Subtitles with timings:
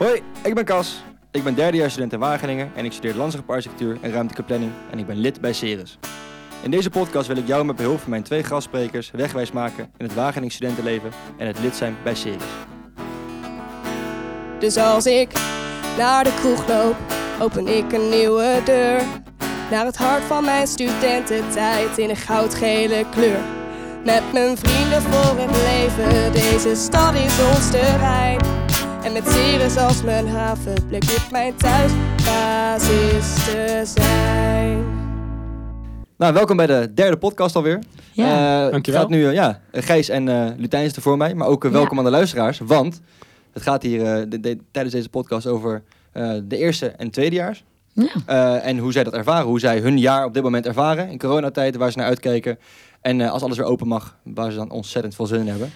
[0.00, 1.02] Hoi, ik ben Cas.
[1.30, 5.06] Ik ben derdejaars student in Wageningen en ik studeer landschap en ruimtelijke planning en ik
[5.06, 5.98] ben lid bij Ceres.
[6.62, 10.04] In deze podcast wil ik jou met behulp van mijn twee gastsprekers wegwijs maken in
[10.04, 12.42] het Wageningen studentenleven en het lid zijn bij Ceres.
[14.58, 15.32] Dus als ik
[15.96, 16.96] naar de kroeg loop,
[17.40, 19.02] open ik een nieuwe deur.
[19.70, 23.40] Naar het hart van mijn studententijd in een goudgele kleur.
[24.04, 28.59] Met mijn vrienden voor het leven, deze stad is ons terrein.
[29.78, 34.84] Als mijn havenplek dit mijn thuisbasis te zijn.
[36.16, 37.78] Nou, welkom bij de derde podcast alweer.
[38.12, 39.00] Ja, Eh, dankjewel.
[39.00, 41.62] Het gaat nu, eh, ja, Gijs en eh Lutijn is er voor mij, maar ook
[41.62, 41.98] welkom Ja.
[41.98, 42.58] aan de luisteraars.
[42.58, 43.00] Want
[43.52, 47.64] het gaat hier eh, de- de- tijdens deze podcast over eh, de eerste en tweedejaars.
[47.92, 48.08] Ja.
[48.26, 51.18] Eh, en hoe zij dat ervaren, hoe zij hun jaar op dit moment ervaren in
[51.18, 52.58] coronatijd, waar ze naar uitkijken.
[53.00, 55.70] En eh, als alles weer open mag, waar ze dan ontzettend veel zin in hebben.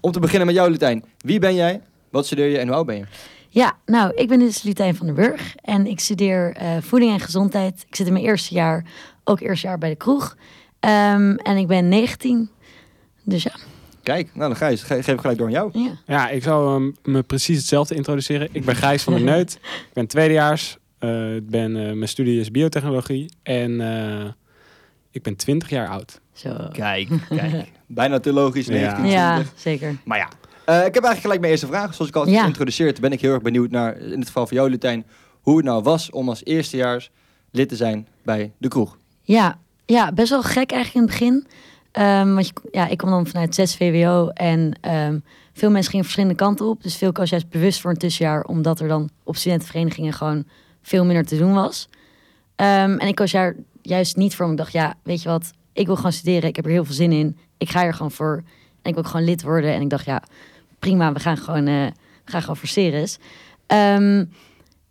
[0.00, 1.04] Om te beginnen met jou, Lutijn.
[1.18, 1.80] Wie ben jij?
[2.10, 3.04] Wat studeer je en hoe oud ben je?
[3.48, 7.20] Ja, nou, ik ben dus Lutijn van den Burg en ik studeer eh, voeding en
[7.20, 7.84] gezondheid.
[7.88, 8.84] Ik zit in mijn eerste jaar,
[9.24, 10.36] ook eerste jaar bij de kroeg.
[10.80, 12.50] Ehm, en ik ben 19.
[13.22, 13.52] Dus ja.
[14.02, 15.70] Kijk, nou dan Gijs, ge- geef ik gelijk door aan jou.
[15.78, 15.90] ja.
[16.06, 18.48] Ja, ik zou ehm, me precies hetzelfde introduceren.
[18.52, 19.52] Ik ben Gijs van der Neut.
[19.62, 20.76] Ik ben tweedejaars.
[20.98, 23.30] Eh, ik ben, eh, mijn studie is biotechnologie.
[23.42, 24.24] En eh,
[25.10, 26.20] ik ben 20 jaar oud.
[26.32, 26.56] Zo.
[26.72, 27.72] Kijk, kijk.
[27.86, 28.72] Bijna te logisch, Ja.
[28.72, 29.52] 19, Ja, 20.
[29.60, 29.96] zeker.
[30.04, 30.28] Maar ja,
[30.68, 31.94] eh, ik heb eigenlijk gelijk mijn eerste vraag.
[31.94, 32.40] Zoals ik al Ja.
[32.40, 35.06] geïntroduceerd, ben ik heel erg benieuwd naar, in het geval van jou, Lutijn,
[35.40, 37.10] hoe het nou was om als eerstejaars
[37.50, 38.96] lid te zijn bij de kroeg.
[39.22, 41.46] Ja, ja, best wel gek eigenlijk in het begin.
[41.92, 45.18] Ehm, want je, ja, ik kwam dan vanuit 6 VWO en ehm,
[45.52, 46.82] veel mensen gingen verschillende kanten op.
[46.82, 50.44] Dus veel koos juist bewust voor een tussenjaar, omdat er dan op studentenverenigingen gewoon
[50.82, 51.88] veel minder te doen was.
[52.56, 55.50] Ehm, en ik koos daar juist niet voor, omdat ik dacht, ja, weet je wat,
[55.72, 57.36] ik wil gewoon studeren, ik heb er heel veel zin in.
[57.58, 58.42] Ik ga er gewoon voor
[58.82, 59.72] en ik wil gewoon lid worden.
[59.74, 60.22] En ik dacht, ja,
[60.78, 61.86] prima, we gaan gewoon, eh,
[62.24, 63.18] we gaan gewoon voor.
[63.66, 64.24] Ehm,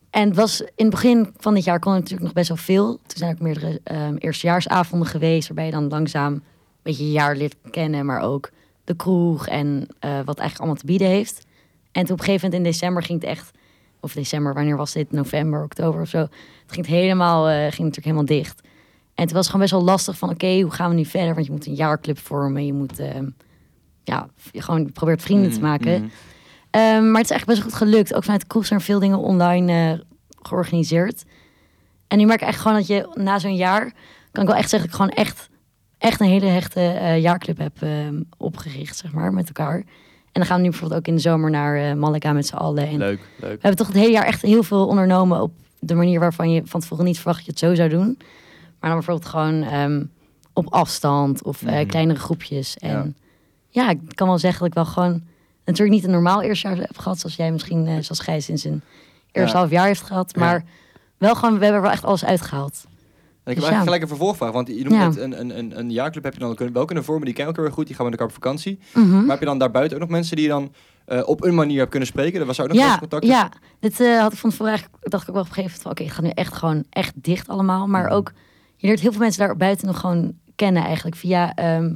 [0.10, 2.58] en het was in het begin van dit jaar kon er natuurlijk nog best wel
[2.58, 2.96] veel.
[2.96, 6.44] Toen zijn ook meerdere ehm, eerstejaarsavonden geweest, waarbij je dan langzaam een
[6.82, 8.50] beetje je jaar leert kennen, maar ook
[8.84, 11.46] de kroeg en eh, wat eigenlijk allemaal te bieden heeft.
[11.92, 13.52] En toen op een gegeven moment in december ging het echt,
[14.00, 15.12] of december, wanneer was dit?
[15.12, 16.18] November, oktober of zo.
[16.18, 16.32] Het
[16.68, 18.62] ging het helemaal, eh, ging natuurlijk helemaal dicht.
[19.16, 21.34] En het was gewoon best wel lastig van, oké, hoe gaan we nu verder?
[21.34, 23.30] Want je moet een jaarclub vormen, je moet, ehm,
[24.08, 26.02] ja, gewoon probeert vrienden te maken.
[26.02, 26.10] Mhm.
[26.72, 28.14] Ehm, maar het is echt best goed gelukt.
[28.14, 30.00] Ook vanuit de kroeg zijn veel dingen online eh,
[30.42, 31.24] georganiseerd.
[32.08, 33.94] En nu merk ik echt gewoon dat je na zo'n jaar...
[34.32, 35.50] kan ik wel echt zeggen dat ik gewoon echt,
[35.98, 39.76] echt een hele hechte eh, jaarclub heb ehm, opgericht, zeg maar, met elkaar.
[39.76, 42.56] En dan gaan we nu bijvoorbeeld ook in de zomer naar eh Malaga met z'n
[42.56, 42.88] allen.
[42.88, 43.40] En Leuk, leuk.
[43.40, 46.62] we hebben toch het hele jaar echt heel veel ondernomen op de manier waarvan je
[46.66, 48.18] van tevoren niet verwacht dat je het zo zou doen.
[48.80, 50.04] Maar dan bijvoorbeeld gewoon ehm,
[50.54, 51.86] op afstand of Mhm.
[51.86, 52.78] kleinere groepjes.
[52.78, 53.08] En Ja.
[53.70, 53.90] Ja.
[53.90, 55.24] ik kan wel zeggen dat ik wel gewoon
[55.66, 58.58] natuurlijk niet een normaal eerste jaar heb gehad, zoals jij misschien, eh, zoals Gijs in
[58.58, 58.82] zijn
[59.32, 59.60] eerste Ja.
[59.60, 60.36] half jaar heeft gehad.
[60.36, 60.64] Maar
[61.18, 62.84] wel gewoon, we hebben wel echt alles uitgehaald.
[62.84, 65.80] En ik heb Dus eigenlijk gelijk een vervolgvraag, want je noemt net een, een, een,
[65.80, 67.88] een jaarclub heb je dan kunnen, wel kunnen vormen, die ken ik heel erg goed,
[67.88, 68.80] die gaan met elkaar op vakantie.
[68.94, 69.20] Mhm.
[69.20, 70.74] Maar heb je dan daarbuiten ook nog mensen die je dan
[71.06, 72.40] eh, op een manier hebt kunnen spreken?
[72.40, 73.26] Er was ook nog ja, ja, contact.
[73.26, 73.50] ja,
[73.80, 75.82] dit eh, had ik van tevoren eigenlijk, dacht ik ook wel op een gegeven moment
[75.82, 77.88] van, oké, het gaat nu echt gewoon echt dicht allemaal.
[77.88, 78.14] Maar Mhm.
[78.14, 78.32] ook,
[78.76, 81.94] je leert heel veel mensen daar buiten nog gewoon kennen eigenlijk via, ehm,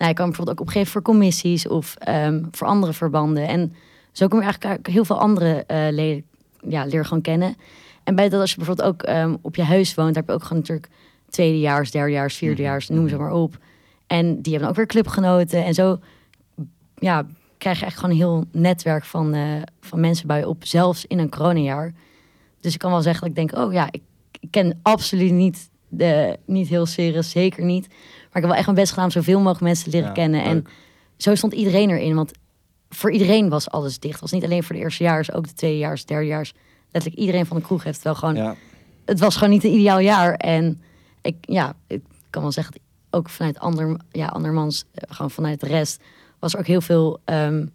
[0.00, 3.48] nou, je kan bijvoorbeeld ook opgeven voor commissies of ehm, voor andere verbanden.
[3.48, 3.74] En
[4.12, 6.24] zo kom je eigenlijk heel veel andere eh leden,
[6.68, 7.56] ja, leer gewoon kennen.
[8.04, 10.34] En bij dat als je bijvoorbeeld ook ehm, op je huis woont, daar heb je
[10.34, 10.88] ook gewoon natuurlijk
[11.28, 13.58] tweedejaars, derdejaars, vierdejaars, noem ze maar op.
[14.06, 15.64] En die hebben ook weer clubgenoten.
[15.64, 15.98] En zo
[16.94, 17.26] ja,
[17.58, 21.06] krijg je echt gewoon een heel netwerk van, eh, van mensen bij je op, zelfs
[21.06, 21.92] in een coronajaar.
[22.60, 24.02] Dus ik kan wel zeggen dat ik denk, oh ja, ik,
[24.40, 27.88] ik ken absoluut niet, de, niet heel serieus, zeker niet.
[28.32, 30.14] Maar ik heb wel echt mijn best gedaan om zoveel mogelijk mensen te leren Ja,
[30.14, 30.42] kennen.
[30.44, 30.64] En
[31.16, 32.32] zo stond iedereen erin, want
[32.88, 34.12] voor iedereen was alles dicht.
[34.12, 36.52] Het was niet alleen voor de eerstejaars, ook de tweedejaars, derdejaars.
[36.90, 38.54] Letterlijk iedereen van de kroeg heeft wel gewoon Ja.
[39.04, 40.34] het was gewoon niet een ideaal jaar.
[40.34, 40.82] En
[41.22, 42.82] ik, ja, ik kan wel zeggen, dat
[43.20, 46.02] ook vanuit ander, ja, andermans, eh, gewoon vanuit de rest,
[46.38, 47.20] was er ook heel veel.
[47.24, 47.66] ehm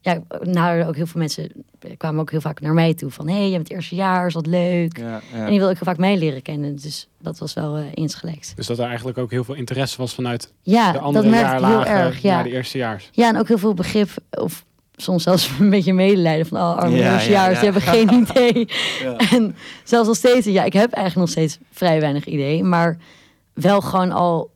[0.00, 1.50] ja, nou, ook heel veel mensen
[1.96, 4.26] kwamen ook heel vaak naar mij toe van, hé, hey, je bent het eerste jaar,
[4.26, 4.98] is dat leuk?
[4.98, 5.38] Ja, ja.
[5.38, 6.76] En die wilde ook heel vaak mij leren kennen.
[6.76, 8.54] Dus dat was wel eh insgelijks.
[8.54, 11.54] Dus dat er eigenlijk ook heel veel interesse was vanuit Ja, de dat andere merkte
[11.56, 12.22] ik heel jaarlagen erg.
[12.22, 12.34] Ja.
[12.34, 13.08] naar de eerstejaars.
[13.12, 14.64] ja, en ook heel veel begrip, of
[14.96, 17.60] soms zelfs een beetje medelijden van, oh, arme Ja, ja, eerstejaars, ja.
[17.60, 18.68] die hebben geen idee.
[19.02, 19.16] Ja.
[19.16, 22.98] En zelfs nog steeds, ja, ik heb eigenlijk nog steeds vrij weinig idee, maar
[23.54, 24.50] wel gewoon al.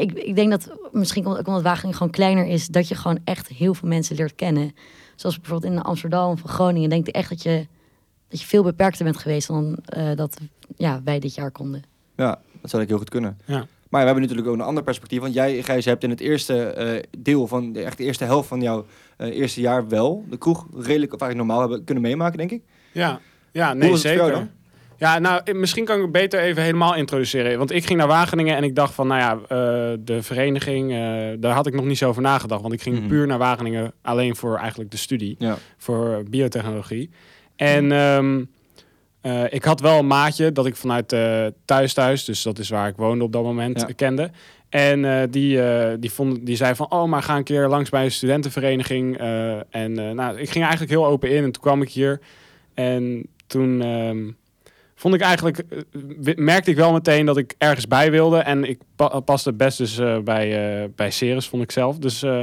[0.00, 2.94] Ik, ik denk dat misschien komt het ook omdat Wageningen gewoon kleiner is, dat je
[2.94, 4.74] gewoon echt heel veel mensen leert kennen.
[5.16, 7.66] Zoals bijvoorbeeld in Amsterdam of Groningen, denk ik echt dat je,
[8.28, 10.38] dat je veel beperkter bent geweest dan eh, dat
[10.76, 11.82] ja, wij dit jaar konden.
[12.16, 13.38] Ja, dat zou ik heel goed kunnen.
[13.44, 13.66] Ja.
[13.88, 15.20] Maar we hebben natuurlijk ook een ander perspectief.
[15.20, 18.48] Want jij, Gijs, hebt in het eerste eh, deel van, de, echt de eerste helft
[18.48, 18.86] van jouw
[19.16, 22.62] eh, eerste jaar wel de kroeg redelijk of eigenlijk normaal hebben kunnen meemaken, denk ik.
[22.92, 23.20] Ja,
[23.52, 24.50] ja Hoe nee, was het voor jou zeker.
[24.98, 27.58] Ja, nou, eh, misschien kan ik het beter even helemaal introduceren.
[27.58, 30.98] Want ik ging naar Wageningen en ik dacht van, nou ja, eh, de vereniging, eh,
[31.40, 32.60] daar had ik nog niet zo over nagedacht.
[32.62, 33.06] Want ik ging Mhm.
[33.08, 35.56] puur naar Wageningen alleen voor eigenlijk de studie, Ja.
[35.76, 37.10] voor biotechnologie.
[37.56, 38.44] En ehm,
[39.20, 41.08] eh, ik had wel een maatje dat ik vanuit
[41.64, 43.86] thuis thuis, dus dat is waar ik woonde op dat moment, Ja.
[43.96, 44.30] kende.
[44.68, 45.60] En die,
[45.98, 49.16] die, vond, die zei van, oh, maar ga een keer langs bij een studentenvereniging.
[49.70, 52.20] En nou, ik ging eigenlijk heel open in en toen kwam ik hier.
[52.74, 54.18] En toen ehm,
[54.98, 55.58] vond ik eigenlijk,
[56.24, 58.38] eh, merkte ik wel meteen dat ik ergens bij wilde.
[58.38, 61.98] En ik pa- paste best dus eh, bij, eh bij Ceres, vond ik zelf.
[61.98, 62.40] Dus eh,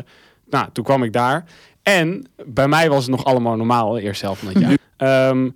[0.49, 1.45] nou, toen kwam ik daar.
[1.83, 4.77] En bij mij was het nog allemaal normaal, de eerste helft van het jaar.
[4.97, 5.49] Ehm,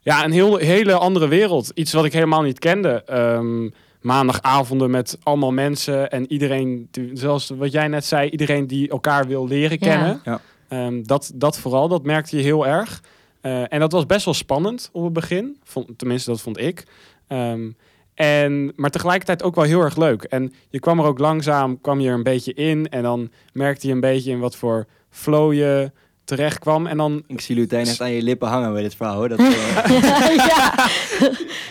[0.00, 1.70] ja, een heel, hele andere wereld.
[1.74, 3.02] Iets wat ik helemaal niet kende.
[3.06, 3.68] Ehm,
[4.00, 9.46] maandagavonden met allemaal mensen en iedereen, zoals wat jij net zei, iedereen die elkaar wil
[9.48, 10.20] leren kennen.
[10.24, 10.40] Ja.
[10.68, 13.00] Ehm, dat, dat vooral, dat merkte je heel erg.
[13.42, 15.56] Eh, en dat was best wel spannend op het begin.
[15.62, 16.86] Vond, tenminste, dat vond ik.
[17.26, 17.70] Ehm,
[18.14, 20.22] en, maar tegelijkertijd ook wel heel erg leuk.
[20.22, 22.88] En je kwam er ook langzaam, kwam je er een beetje in.
[22.88, 25.90] En dan merkte je een beetje in wat voor flow je
[26.24, 26.86] terecht kwam.
[26.86, 29.14] En dan Ik zie Lutijn echt aan je lippen hangen bij dit verhaal.
[29.16, 29.28] Hoor.
[29.28, 30.74] Dat, eh, ja,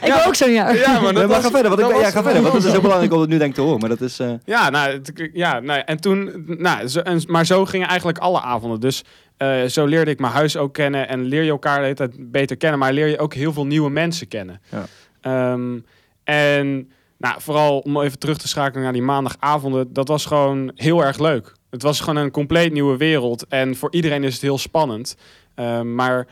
[0.02, 0.76] ik ook zo'n jaar.
[0.78, 2.64] Ja, maar maar ga verder, want ik, dat ben- ja, was- ga verder, want het
[2.64, 3.80] is heel belangrijk om het nu denk ik te horen.
[3.80, 4.20] Maar dat is...
[4.20, 8.18] eh, Ja, nou, het- ja nou, en toen, nou, zo, en, maar zo gingen eigenlijk
[8.18, 8.80] alle avonden.
[8.80, 9.04] Dus
[9.38, 12.32] eh, zo leerde ik mijn huis ook kennen en leer je elkaar de hele tijd
[12.32, 14.62] beter kennen, maar leer je ook heel veel nieuwe mensen kennen.
[14.70, 14.86] Ja.
[15.22, 15.80] Ehm,
[16.24, 21.04] en nou, vooral om even terug te schakelen naar die maandagavonden, dat was gewoon heel
[21.06, 21.54] erg leuk.
[21.72, 25.16] Het was gewoon een compleet nieuwe wereld en voor iedereen is het heel spannend.
[25.56, 26.28] Ehm, maar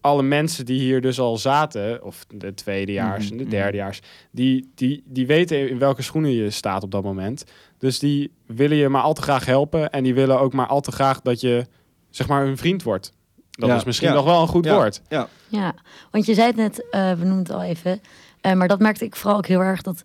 [0.00, 4.00] alle mensen die hier dus al zaten, of de tweedejaars en de Mhm, derdejaars,
[4.30, 7.44] die, die, die weten in welke schoenen je staat op dat moment.
[7.78, 9.90] Dus die willen je maar al te graag helpen.
[9.90, 11.66] En die willen ook maar al te graag dat je,
[12.10, 13.12] zeg maar, hun vriend wordt.
[13.50, 14.14] Dat Ja, is misschien ja.
[14.14, 14.74] nog wel een goed Ja.
[14.74, 15.02] woord.
[15.08, 15.28] ja.
[15.48, 15.74] Ja,
[16.10, 18.00] want je zei het net, eh, we noemden het al even.
[18.40, 19.82] eh, maar dat merkte ik vooral ook heel erg.
[19.82, 20.02] Dat,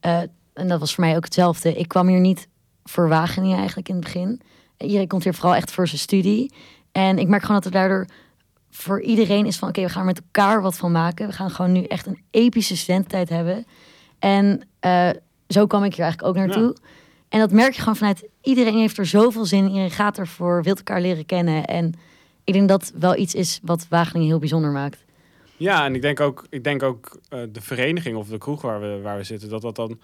[0.00, 0.20] eh,
[0.54, 1.72] en dat was voor mij ook hetzelfde.
[1.74, 2.48] Ik kwam hier niet
[2.88, 4.40] voor Wageningen eigenlijk in het begin.
[4.78, 6.52] Iedereen komt hier vooral echt voor zijn studie.
[6.92, 8.06] En ik merk gewoon dat er daardoor
[8.70, 9.68] voor iedereen is van...
[9.68, 11.26] oké, we gaan er met elkaar wat van maken.
[11.26, 13.66] We gaan gewoon nu echt een epische studententijd hebben.
[14.18, 15.10] En eh,
[15.48, 16.76] zo kwam ik hier eigenlijk ook naartoe.
[17.28, 18.28] En dat merk je gewoon vanuit...
[18.42, 19.68] iedereen heeft er zoveel zin in.
[19.68, 21.64] Iedereen gaat ervoor, wil elkaar leren kennen.
[21.64, 21.94] En
[22.44, 25.04] ik denk dat wel iets is wat Wageningen heel bijzonder maakt.
[25.56, 28.80] Ja, en ik denk ook, ik denk ook eh, de vereniging of de kroeg waar
[28.80, 29.98] we, waar we zitten, dat dat dan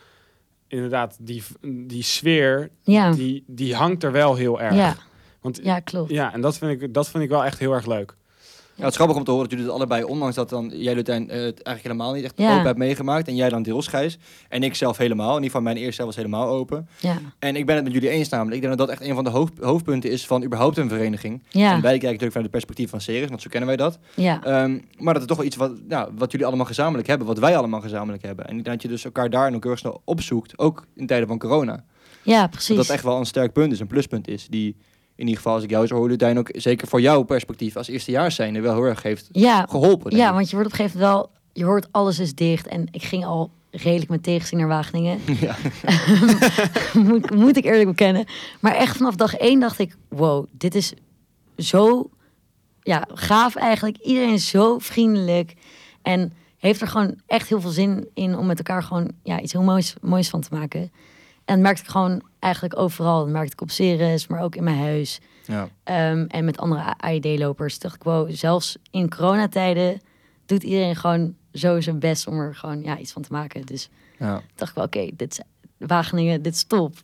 [0.74, 1.42] inderdaad die,
[1.86, 4.74] die sfeer, Ja, die, die hangt er wel heel erg.
[4.74, 4.94] ja,
[5.40, 6.10] Want ja klopt.
[6.10, 8.16] ja, en dat vind, ik, dat vind ik wel echt heel erg leuk.
[8.76, 10.94] Ja, het is grappig om te horen dat jullie het allebei, ondanks dat dan jij
[10.94, 12.52] Lutijn eh, het eigenlijk helemaal niet echt Ja.
[12.52, 13.28] open hebt meegemaakt.
[13.28, 14.18] En jij dan deels Gijs.
[14.48, 15.28] En ik zelf helemaal.
[15.28, 16.88] In ieder geval mijn eerste zelf was helemaal open.
[17.00, 18.54] Ja, En ik ben het met jullie eens namelijk.
[18.56, 21.42] Ik denk dat dat echt een van de hoofd, hoofdpunten is van überhaupt een vereniging.
[21.52, 23.98] En ja, wij kijken natuurlijk vanuit het perspectief van Ceres, want zo kennen wij dat.
[24.14, 24.42] ja.
[24.44, 27.38] Ehm, maar dat is toch wel iets wat, nou, wat jullie allemaal gezamenlijk hebben, wat
[27.38, 28.46] wij allemaal gezamenlijk hebben.
[28.46, 31.28] En dat je dus elkaar daar en ook heel erg snel opzoekt, ook in tijden
[31.28, 31.84] van corona.
[32.22, 32.76] ja Dat precies.
[32.76, 34.76] dat echt wel een sterk punt is, een pluspunt is, die
[35.16, 37.88] in ieder geval, als ik jou zo hoor, Lutijn, ook zeker voor jouw perspectief als
[37.88, 40.16] eerstejaars zijnde wel heel erg heeft Ja, geholpen.
[40.16, 41.32] ja, want je wordt op een gegeven moment wel...
[41.52, 45.20] Je hoort alles is dicht en ik ging al redelijk met tegenzin naar Wageningen.
[45.40, 45.56] Ja.
[47.08, 48.24] moet, moet ik eerlijk bekennen.
[48.60, 49.96] Maar echt vanaf dag één dacht ik...
[50.08, 50.92] Wow, dit is
[51.56, 52.10] zo
[52.82, 53.96] ja, gaaf eigenlijk.
[53.96, 55.54] Iedereen is zo vriendelijk.
[56.02, 59.52] En heeft er gewoon echt heel veel zin in om met elkaar gewoon ja, iets
[59.52, 60.92] heel moois, moois van te maken.
[61.44, 63.18] En merkte ik gewoon eigenlijk overal.
[63.24, 65.20] Dat merkte ik op Ceres, maar ook in mijn huis.
[65.46, 65.68] Ja.
[65.84, 67.78] Ehm, en met andere AID-lopers.
[67.78, 70.00] dacht ik, wow, zelfs in coronatijden
[70.46, 73.66] doet iedereen gewoon zo zijn best om er gewoon ja, iets van te maken.
[73.66, 74.40] Dus Ja.
[74.54, 75.40] dacht ik wel, oké, dit is
[75.88, 76.94] Wageningen, dit is top.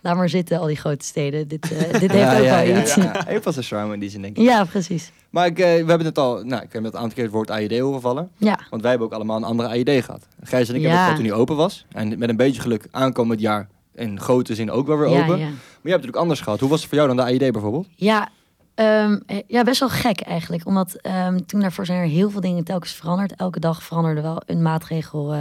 [0.00, 1.48] Laat maar zitten, al die grote steden.
[1.48, 2.94] Dit, eh, dit heeft ja, ook ja, wel ja, iets.
[2.94, 3.40] ja, Ja, ja.
[3.40, 4.64] Wel zijn charme in die zin, denk ik.
[4.70, 5.12] precies.
[5.30, 7.32] Maar ik, eh, we hebben het al, nou, ik heb het een aantal keer het
[7.32, 8.30] woord AID horen vallen.
[8.36, 10.26] Ja, Want wij hebben ook allemaal een andere AID gehad.
[10.42, 10.86] Gijs en ik Ja.
[10.88, 11.86] hebben het gehad toen hij open was.
[11.88, 15.38] En met een beetje geluk aankomend jaar in grote zin ook wel weer ja, open.
[15.38, 15.44] ja.
[15.44, 16.60] Maar je hebt het natuurlijk anders gehad.
[16.60, 17.86] Hoe was het voor jou dan de AID bijvoorbeeld?
[17.96, 18.28] Ja,
[18.74, 20.66] ehm, eh, ja, best wel gek eigenlijk.
[20.66, 23.34] Omdat ehm, toen daarvoor zijn er heel veel dingen telkens veranderd.
[23.36, 25.40] Elke dag veranderde wel een maatregel eh,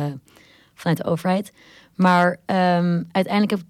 [0.73, 1.53] vanuit de overheid.
[1.95, 3.65] Maar ehm, uiteindelijk heb ik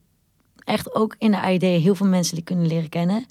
[0.64, 3.26] echt ook in de AID heel veel mensen die kunnen leren kennen.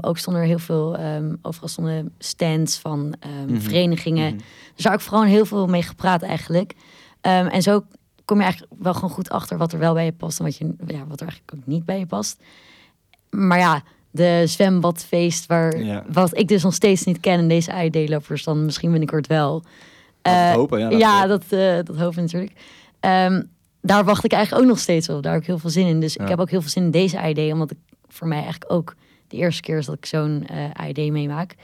[0.00, 0.96] Ook stonden er heel veel,
[1.42, 3.14] overal stonden stands van
[3.46, 3.60] Mhm.
[3.60, 4.36] verenigingen.
[4.74, 6.74] Dus daar heb ik vooral heel veel mee gepraat eigenlijk.
[7.20, 7.84] En zo
[8.30, 10.56] kom je eigenlijk wel gewoon goed achter wat er wel bij je past en wat,
[10.56, 12.40] je, ja, wat er eigenlijk ook niet bij je past.
[13.30, 16.04] Maar ja, de zwembadfeest, waar, Ja.
[16.12, 19.60] wat ik dus nog steeds niet ken en deze AID-lopers dan misschien binnenkort wel.
[20.22, 20.88] We het Eh, hopen, ja.
[20.88, 22.52] we ja, dat, eh, dat hopen natuurlijk.
[23.00, 23.42] Ehm,
[23.80, 25.22] daar wacht ik eigenlijk ook nog steeds op.
[25.22, 26.00] Daar heb ik heel veel zin in.
[26.00, 26.22] Dus Ja.
[26.22, 28.94] ik heb ook heel veel zin in deze ID, omdat ik voor mij eigenlijk ook
[29.28, 31.54] de eerste keer is dat ik zo'n eh ID meemaak.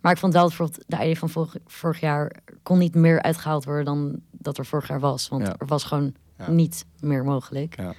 [0.00, 3.22] Maar ik vond wel dat bijvoorbeeld de ID van vorig, vorig jaar kon niet meer
[3.22, 5.28] uitgehaald worden dan dat er vorig jaar was.
[5.28, 5.54] Want Ja.
[5.58, 6.50] er was gewoon Ja.
[6.50, 7.76] niet meer mogelijk.
[7.76, 7.94] Ja.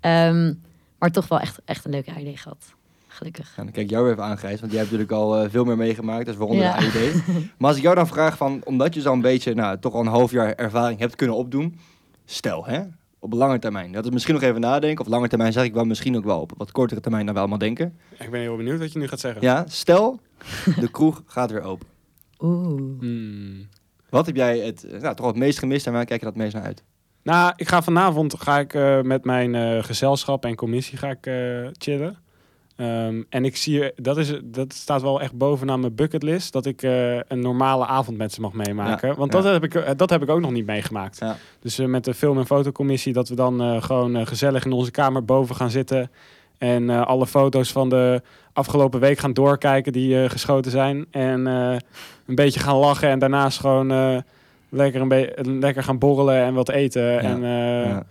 [0.00, 0.54] Ehm,
[0.98, 2.74] maar toch wel echt, echt een leuke ID gehad.
[3.08, 3.52] Gelukkig.
[3.56, 5.64] Ja, dan kijk jou weer even aan, Gijs, want jij hebt natuurlijk al eh, veel
[5.64, 6.78] meer meegemaakt, dus waaronder Ja.
[6.78, 7.14] de AID.
[7.58, 10.06] maar als ik jou dan vraag van, omdat je zo'n beetje, nou, toch al een
[10.06, 11.78] half jaar ervaring hebt kunnen opdoen,
[12.24, 12.82] stel, hè,
[13.18, 15.84] op lange termijn, dat is misschien nog even nadenken, of lange termijn zeg ik wel
[15.84, 17.98] misschien ook wel op wat kortere termijn dan we allemaal denken.
[18.18, 19.42] Ik ben heel benieuwd wat je nu gaat zeggen.
[19.42, 20.20] Ja, stel,
[20.80, 21.86] de kroeg gaat weer open.
[22.38, 22.98] Oeh.
[23.00, 23.68] Hmm.
[24.10, 26.36] Wat heb jij het, eh, nou, toch het meest gemist en waar kijk je dat
[26.36, 26.82] meest naar uit?
[27.22, 31.30] Nou, ik ga vanavond ga ik, eh, met mijn eh, gezelschap en commissie ga ik,
[31.78, 32.18] chillen.
[32.76, 36.82] Ehm, en ik zie, dat, is, dat staat wel echt bovenaan mijn bucketlist, dat ik
[36.82, 39.08] een normale avond met ze mag meemaken.
[39.08, 39.40] Ja, Want ja.
[39.40, 41.18] dat, heb ik, dat heb ik ook nog niet meegemaakt.
[41.18, 41.36] Ja.
[41.60, 45.56] Dus met de film- en fotocommissie, dat we dan gewoon gezellig in onze kamer boven
[45.56, 46.10] gaan zitten.
[46.58, 48.22] En eh, alle foto's van de
[48.52, 51.06] afgelopen week gaan doorkijken die eh, geschoten zijn.
[51.10, 51.76] En eh,
[52.26, 54.22] een beetje gaan lachen en daarnaast gewoon
[54.68, 57.20] lekker, een be- lekker gaan borrelen en wat eten.
[57.20, 57.40] En
[57.88, 58.02] Ja.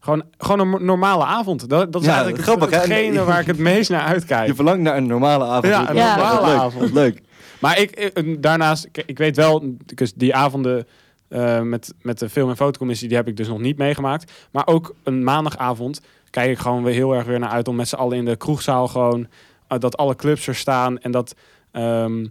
[0.00, 1.68] gewoon, gewoon een normale avond.
[1.68, 4.46] Dat, dat is Ja, eigenlijk grappig, hetgene waar ik het meest naar uitkijk.
[4.46, 5.66] Je verlangt naar een normale avond.
[5.66, 6.16] Ja, een Ja.
[6.16, 6.58] normale leuk.
[6.58, 6.92] avond.
[6.92, 7.20] Leuk.
[7.60, 9.62] Maar ik, ik- daarnaast, ik, ik weet wel,
[9.94, 10.86] dus die avonden
[11.34, 14.32] eh, met, met de film- en fotocommissie, die heb ik dus nog niet meegemaakt.
[14.50, 16.00] Maar ook een maandagavond
[16.30, 18.36] kijk ik gewoon weer heel erg weer naar uit om met z'n allen in de
[18.36, 19.26] kroegzaal gewoon,
[19.68, 21.34] eh, dat alle clubs er staan en dat
[21.70, 22.26] ehm,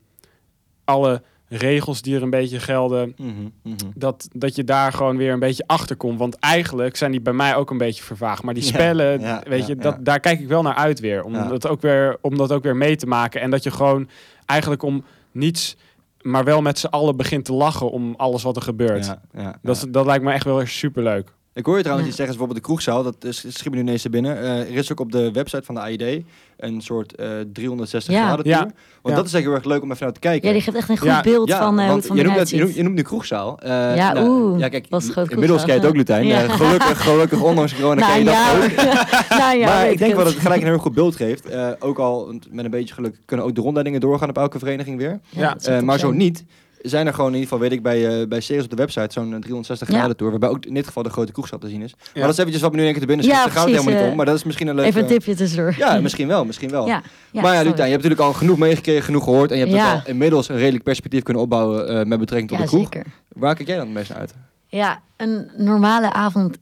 [0.86, 3.32] alle regels die er een beetje gelden, Mhm,
[3.64, 3.76] mhm.
[3.96, 6.20] dat, dat je daar gewoon weer een beetje achter komt.
[6.20, 8.44] Want eigenlijk zijn die bij mij ook een beetje vervaagd.
[8.44, 11.24] Maar die spellen, ja, weet ja, je, dat, daar kijk ik wel naar uit weer.
[11.24, 12.18] Om, dat ook weer.
[12.22, 13.42] om dat ook weer mee te maken.
[13.42, 14.10] En dat je gewoon
[14.46, 15.76] eigenlijk om niets,
[16.24, 19.06] maar wel met z'n allen begint te lachen om alles wat er gebeurt.
[19.06, 21.34] Ja, ja, Dat, dat lijkt me echt wel erg superleuk.
[21.54, 22.14] Ik hoor je trouwens Ja.
[22.14, 24.40] iets zeggen, bijvoorbeeld de kroegzaal, dat is, schiet me nu ineens binnen.
[24.42, 26.24] Eh, er is ook op de website van de AID
[26.58, 28.26] een soort eh 360 Ja.
[28.26, 28.58] graden Ja.
[28.58, 28.72] tour.
[29.02, 29.22] Want Ja.
[29.22, 30.48] dat is echt heel erg leuk om even naar te kijken.
[30.48, 32.24] Ja, die geeft echt een goed Ja, beeld Ja, van eh, hoe het van je,
[32.24, 32.76] noemt je, noemt, uitziet.
[32.78, 33.60] je noemt de kroegzaal.
[33.60, 36.26] Eh, Ja, nou, oeh, Ja, kijk, was het inmiddels het ook, Lutijn.
[36.28, 36.48] Ja.
[36.48, 38.76] Gelukkig, gelukkig, ondanks corona Nou ken je dat ja, ook.
[39.40, 40.42] nou ja, maar ik denk wel dat het.
[40.42, 41.46] gelijk een heel goed beeld geeft.
[41.50, 44.98] Eh, ook al met een beetje geluk kunnen ook de rondleidingen doorgaan op elke vereniging
[44.98, 45.20] weer.
[45.64, 46.46] Eh, maar zo niet,
[46.84, 49.08] zijn er gewoon in ieder geval, weet ik, bij, eh bij Ceres op de website
[49.14, 49.98] zo'n eh, 360 Ja.
[49.98, 50.32] graden tour.
[50.32, 51.94] Waarbij ook in dit geval de grote kroegzaal te zien is.
[52.14, 53.38] Maar dat is eventjes wat me nu in één keer te binnen schiet.
[53.40, 54.10] Ja, Daar gaat het helemaal niet om.
[54.10, 54.86] eh, Maar dat is misschien een leuk...
[54.86, 55.76] Even een eh, tipje tussendoor.
[55.78, 56.88] Ja, misschien wel, misschien wel.
[56.88, 59.52] Ja, ja, maar ja, Lutijn, je hebt natuurlijk al genoeg meegekregen, genoeg gehoord.
[59.52, 62.58] En je hebt ook al inmiddels een redelijk perspectief kunnen opbouwen eh, met betrekking tot
[62.60, 62.84] Ja, de kroeg.
[62.94, 63.06] zeker.
[63.28, 64.34] Waar kijk jij dan het meest naar uit?
[64.68, 66.58] Ja, een normale avond,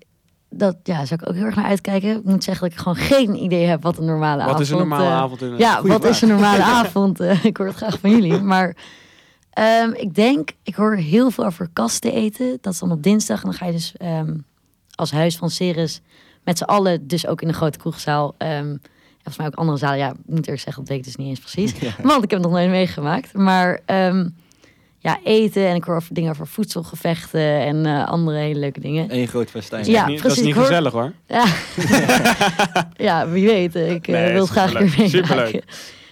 [0.49, 2.09] dat ja, zou ik ook heel erg naar uitkijken.
[2.17, 4.69] Ik moet zeggen dat ik gewoon geen idee heb wat een normale avond Wat is
[4.69, 5.41] een normale eh, avond?
[5.41, 6.11] In Ja, wat vraag.
[6.11, 7.19] is een normale avond?
[7.19, 8.41] Eh, ik hoor het graag van jullie.
[8.41, 8.75] Maar
[9.53, 12.57] ehm, ik denk, ik hoor heel veel over kasten eten.
[12.61, 13.37] Dat is dan op dinsdag.
[13.37, 14.33] En dan ga je dus ehm,
[14.95, 16.01] als huis van Ceres
[16.43, 18.35] met z'n allen, dus ook in de grote kroegzaal.
[18.37, 18.79] ehm, en
[19.33, 19.97] volgens mij ook andere zalen.
[19.97, 21.73] Ja, ik moet eerlijk zeggen, dat weet ik dus niet eens precies.
[22.03, 23.33] Want ik heb het nog nooit meegemaakt.
[23.33, 24.27] Maar ehm,
[24.99, 29.15] ja, eten en ik hoor over dingen over voedselgevechten en eh, andere hele leuke dingen.
[29.15, 29.85] Eén groot festijn.
[29.85, 31.11] Ja, niet, dat is niet hoor- gezellig hoor.
[31.27, 31.45] Ja,
[33.07, 33.75] ja wie weet.
[33.75, 35.09] Ik eh, Nee, wil het graag weer meemaken.
[35.09, 35.63] Superleuk.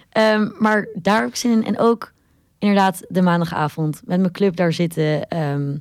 [0.09, 1.65] Ehm, maar daar heb ik zin in.
[1.65, 2.11] En ook
[2.59, 5.27] inderdaad de maandagavond met mijn club daar zitten.
[5.27, 5.75] ehm,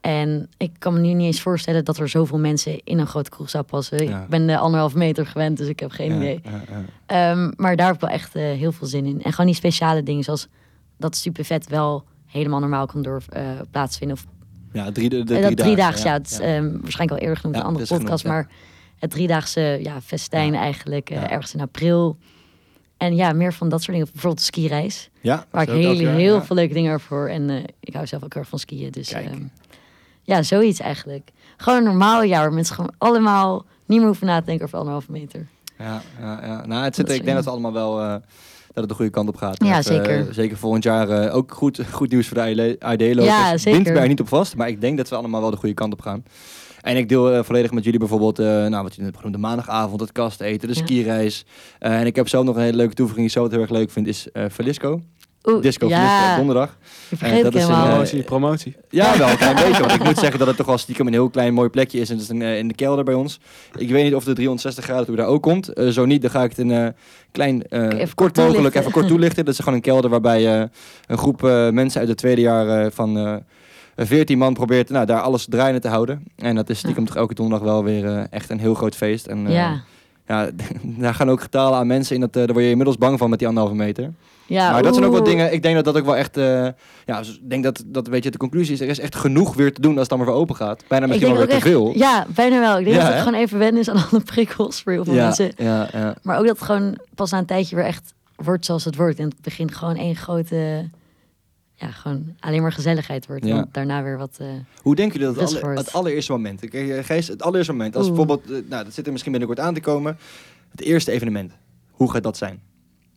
[0.00, 3.30] en ik kan me nu niet eens voorstellen dat er zoveel mensen in een grote
[3.30, 4.08] kroegzaal passen.
[4.08, 4.22] Ja.
[4.22, 6.40] Ik ben de anderhalf meter gewend, dus ik heb geen Ja, idee.
[6.44, 6.60] ja.
[7.06, 9.22] Ehm, maar daar heb ik wel echt eh, heel veel zin in.
[9.22, 10.48] En gewoon die speciale dingen, zoals
[10.96, 14.16] dat Supervet wel helemaal normaal kan door eh, plaatsvinden.
[14.16, 14.26] Of
[14.72, 16.12] Ja, drie, de, de eh, drie dat driedaagse, ja.
[16.12, 16.18] ja.
[16.18, 18.22] het is ehm, waarschijnlijk al eerder genoemd in een andere podcast.
[18.22, 18.24] genoemd.
[18.24, 18.54] Maar
[18.98, 22.18] het driedaagse ja, festijn eigenlijk, ergens in april.
[22.98, 24.12] En ja, meer van dat soort dingen.
[24.12, 25.10] Bijvoorbeeld de skireis.
[25.20, 26.44] Ja, Waar ik heel, jaar, heel ja.
[26.44, 27.28] veel leuke dingen over hoor.
[27.28, 28.90] En eh, ik hou zelf ook heel erg van skiën.
[28.90, 29.42] Dus ehm,
[30.22, 31.30] ja, zoiets eigenlijk.
[31.56, 34.78] Gewoon een normaal jaar waar mensen gewoon allemaal niet meer hoeven na te denken over
[34.78, 35.46] anderhalve meter.
[35.78, 36.66] Ja, ja, ja.
[36.66, 38.20] Nou, het zit, Dat ik denk dat het allemaal wel eh, dat
[38.74, 39.64] het de goede kant op gaat.
[39.64, 40.34] Ja, Dat, eh, zeker.
[40.34, 43.24] zeker volgend jaar ook goed, goed nieuws voor de ID-lopers.
[43.26, 43.82] Ja, zeker.
[43.82, 45.92] Bind er niet op vast, maar ik denk dat we allemaal wel de goede kant
[45.92, 46.24] op gaan.
[46.80, 49.40] En ik deel eh, volledig met jullie bijvoorbeeld, eh, nou, wat je net genoemd, de
[49.40, 50.80] maandagavond, het kast eten, de Ja.
[50.84, 51.44] skireis.
[51.78, 53.78] Eh, en ik heb zelf nog een hele leuke toevoeging die ik zelf heel erg
[53.78, 55.00] leuk vind, is eh Velisco.
[55.44, 56.76] Oeh, Disco ja, op donderdag.
[57.14, 58.76] vergeet dat ik is een, eh, Promotie, promotie.
[58.88, 59.80] Ja, wel een klein beetje.
[59.80, 62.08] Want ik moet zeggen dat het toch wel stiekem een heel klein mooi plekje is.
[62.10, 63.40] En het is een, in de kelder bij ons.
[63.76, 65.68] Ik weet niet of de 360 graden tour daar ook komt.
[65.72, 66.88] Eh, zo niet, dan ga ik het een eh,
[67.32, 68.80] klein, eh, even kort kort mogelijk toelichten.
[68.80, 69.44] even kort toelichten.
[69.44, 70.66] Dat is gewoon een kelder waarbij eh,
[71.06, 73.42] een groep eh, mensen uit het tweede jaar eh, van
[74.06, 76.24] 14 man probeert nou, daar alles draaiende te houden.
[76.36, 79.26] En dat is stiekem toch elke donderdag wel weer eh, echt een heel groot feest.
[79.26, 79.82] En, eh, ja,
[80.26, 80.50] ja,
[80.82, 82.20] daar gaan ook getalen aan mensen in.
[82.20, 84.12] Dat, eh, daar word je inmiddels bang van met die anderhalve meter.
[84.46, 86.34] Ja, maar dat zijn ook wel dingen, ik denk dat dat ook wel echt,
[87.04, 88.80] ja, dus ik denk dat dat een beetje de conclusie is.
[88.80, 90.84] Er is echt genoeg weer te doen als het dan maar weer open gaat.
[90.88, 91.92] Bijna misschien denk wel weer te veel.
[91.94, 92.78] Ja, bijna wel.
[92.78, 95.14] Ik denk Ja, dat het gewoon even wennen is aan alle prikkels voor heel veel
[95.14, 95.52] ja, mensen.
[95.56, 96.14] ja, ja.
[96.22, 99.18] Maar ook dat het gewoon pas na een tijdje weer echt wordt zoals het wordt.
[99.18, 100.88] En het begint gewoon één grote,
[101.80, 103.44] ja, gewoon alleen maar gezelligheid wordt.
[103.44, 103.56] Ja.
[103.56, 104.36] En daarna weer wat...
[104.40, 104.46] eh,
[104.82, 105.86] Hoe denken jullie dat het, Rustig alle- wordt.
[105.86, 106.62] het allereerste moment?
[106.62, 107.96] Ik- eh, Gijs, het allereerste moment.
[107.96, 108.16] Als Oeh.
[108.16, 110.18] bijvoorbeeld, eh, nou, dat zit er misschien binnenkort aan te komen.
[110.70, 111.52] Het eerste evenement.
[111.90, 112.60] Hoe gaat dat zijn?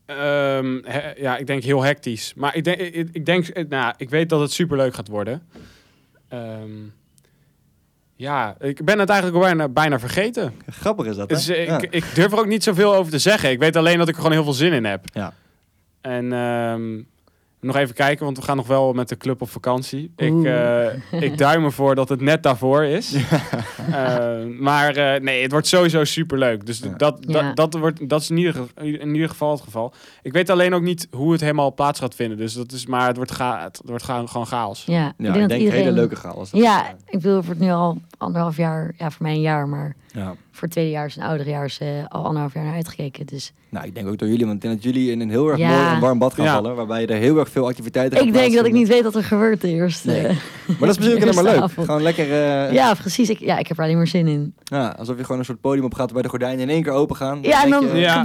[0.05, 2.33] Ehm, he- ja, ik denk heel hectisch.
[2.35, 5.41] Maar ik denk, ik, ik denk, nou, ik weet dat het superleuk gaat worden.
[6.27, 6.69] Ehm,
[8.15, 10.53] ja, ik ben het eigenlijk bijna, bijna vergeten.
[10.69, 11.35] Grappig is dat, hè?
[11.35, 11.53] Dus, Ja.
[11.81, 13.49] ik, ik durf er ook niet zoveel over te zeggen.
[13.51, 15.05] Ik weet alleen dat ik er gewoon heel veel zin in heb.
[15.13, 15.33] Ja.
[16.01, 17.01] En ehm,
[17.61, 20.11] nog even kijken, want we gaan nog wel met de club op vakantie.
[20.15, 23.13] Ik, eh, ik duim ervoor dat het net daarvoor is.
[23.91, 26.65] Eh, maar eh, nee, het wordt sowieso superleuk.
[26.65, 26.89] Dus Ja.
[26.97, 27.41] dat, Ja.
[27.41, 29.93] dat, dat, wordt, dat is in ieder, geval, in ieder geval het geval.
[30.21, 32.37] Ik weet alleen ook niet hoe het helemaal plaats gaat vinden.
[32.37, 34.83] Dus dat is, maar het wordt, ga, het wordt gewoon, gewoon chaos.
[34.85, 35.79] ja, Ja, ik denk, een iedereen...
[35.83, 36.49] hele leuke chaos.
[36.51, 39.95] Ja, ik bedoel, het wordt nu al anderhalf jaar, ja, voor mij een jaar, maar
[40.13, 40.35] Ja.
[40.61, 43.25] Voor tweedejaars en ouderejaars eh al anderhalf jaar naar uitgekeken.
[43.25, 45.47] Dus Nou, ik denk ook door jullie, want ik denk dat jullie in een heel
[45.47, 45.67] erg Ja.
[45.67, 46.53] mooi en warm bad gaan Ja.
[46.53, 46.75] vallen.
[46.75, 49.63] Waarbij er heel erg veel activiteiten ik denk dat ik niet weet wat er gebeurt
[49.63, 50.05] eerst.
[50.05, 50.25] Nee.
[50.27, 50.35] eh,
[50.67, 51.61] Maar dat is misschien ook helemaal leuk.
[51.61, 51.85] avond.
[51.87, 53.29] Gewoon lekker, eh, Ja, precies.
[53.29, 54.53] Ik, ja, ik heb er alleen maar zin in.
[54.63, 56.91] ja, alsof je gewoon een soort podium op gaat waarbij de gordijnen in één keer
[56.93, 57.39] open gaan.
[57.41, 58.23] Ja, en dan je, Ja.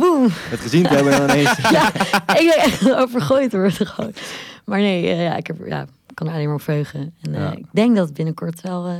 [0.50, 1.56] het gezien te hebben en dan ineens...
[1.70, 4.12] Ja, ik denk echt overgooid wordt gewoon.
[4.64, 7.14] Maar nee, eh, ja, ik heb, ja, ik kan er alleen maar op verheugen.
[7.22, 7.52] En eh, Ja.
[7.52, 8.92] ik denk dat het binnenkort wel, eh,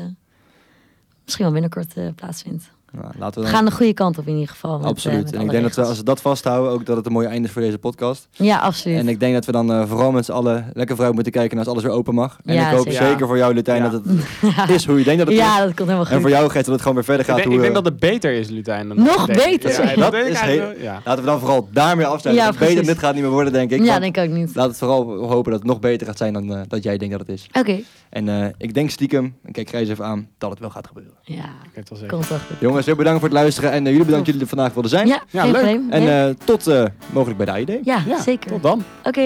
[1.25, 2.75] misschien wel binnenkort eh, plaatsvindt.
[3.03, 3.71] Nou, laten We we gaan dan...
[3.71, 4.73] de goede kant op in ieder geval.
[4.77, 5.25] met, eh, Absoluut.
[5.25, 7.27] met en ik denk dat we, als we dat vasthouden, ook dat het een mooi
[7.27, 8.29] einde is voor deze podcast.
[8.33, 8.99] Ja, absoluut.
[8.99, 11.59] En ik denk dat we dan eh, vooral met z'n allen lekker vooruit moeten kijken
[11.59, 12.39] als alles weer open mag.
[12.45, 13.07] En Ja, ik hoop zeker.
[13.07, 13.89] zeker, voor jou, Lutijn, Ja.
[13.89, 14.03] dat
[14.41, 15.65] het is hoe je denkt dat het ja, is.
[15.65, 16.21] dat komt helemaal En goed.
[16.21, 17.37] voor jou, Gert, dat het gewoon weer verder Ik gaat.
[17.37, 18.89] denk, hoe, ik denk eh, dat het beter is, Lutijn.
[18.89, 19.71] Dan Nog ik beter?
[19.71, 20.41] Ja, Dat ik is
[20.83, 21.01] ja.
[21.05, 22.45] Laten we dan vooral daarmee afsluiten.
[22.47, 23.85] Ja, beter dit gaat niet meer worden, denk ik.
[23.85, 24.55] ja, denk ik ook niet.
[24.55, 27.19] Laat het vooral hopen dat het nog beter gaat zijn dan eh, dat jij denkt
[27.19, 27.47] dat het is.
[27.53, 27.81] Oké.
[28.11, 31.13] En eh, ik denk stiekem, en kijk Grijs even aan, dat het wel gaat gebeuren.
[31.23, 32.15] Ja, Ik weet het wel zeker.
[32.15, 32.57] komt wel goed.
[32.87, 33.71] Jongens, heel bedankt voor het luisteren.
[33.71, 35.07] En eh, jullie bedankt dat jullie er vandaag wilden zijn.
[35.07, 35.63] Ja, Ja, geen leuk.
[35.63, 35.91] probleem.
[35.91, 37.85] En eh, tot eh, mogelijk bij de AID.
[37.85, 38.51] ja, Ja, zeker.
[38.51, 38.83] Tot dan.
[39.05, 39.21] Oké.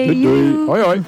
[0.65, 1.01] Hoi hoi.